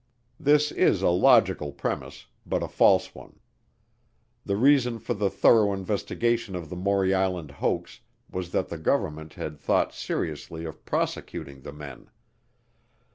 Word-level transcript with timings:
This 0.39 0.71
is 0.71 1.03
a 1.03 1.09
logical 1.11 1.71
premise, 1.71 2.25
but 2.43 2.63
a 2.63 2.67
false 2.67 3.13
one. 3.13 3.39
The 4.43 4.55
reason 4.55 4.97
for 4.97 5.13
the 5.13 5.29
thorough 5.29 5.73
investigation 5.73 6.55
of 6.55 6.69
the 6.71 6.75
Maury 6.75 7.13
Island 7.13 7.51
Hoax 7.51 7.99
was 8.27 8.49
that 8.49 8.69
the 8.69 8.79
government 8.79 9.33
had 9.35 9.59
thought 9.59 9.93
seriously 9.93 10.65
of 10.65 10.83
prosecuting 10.85 11.61
the 11.61 11.71
men. 11.71 12.09